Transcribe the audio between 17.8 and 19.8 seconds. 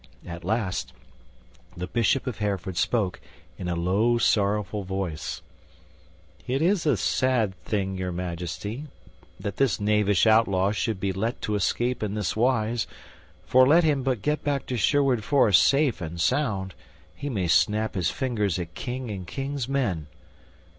his fingers at king and king's